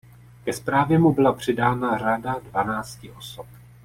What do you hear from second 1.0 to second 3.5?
byla přidána rada dvanácti osob.